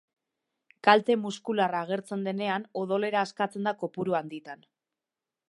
Kalte 0.87 1.17
muskularra 1.25 1.81
agertzen 1.87 2.23
denean 2.29 2.67
odolera 2.85 3.21
askatzen 3.27 3.71
da 3.71 3.77
kopuru 3.85 4.19
handitan. 4.23 4.67